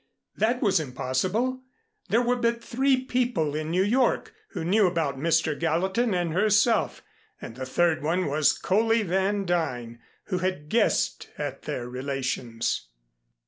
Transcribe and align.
That 0.35 0.63
was 0.63 0.79
impossible. 0.79 1.61
There 2.09 2.23
were 2.23 2.35
but 2.35 2.63
three 2.63 3.05
people 3.05 3.53
in 3.53 3.69
New 3.69 3.83
York 3.83 4.33
who 4.49 4.65
knew 4.65 4.87
about 4.87 5.19
Mr. 5.19 5.53
Gallatin 5.55 6.11
and 6.15 6.33
herself, 6.33 7.03
and 7.39 7.53
the 7.55 7.67
third 7.67 8.01
one 8.01 8.25
was 8.25 8.51
Coley 8.57 9.03
Van 9.03 9.45
Duyn, 9.45 9.99
who 10.23 10.39
had 10.39 10.69
guessed 10.69 11.29
at 11.37 11.61
their 11.61 11.87
relations. 11.87 12.87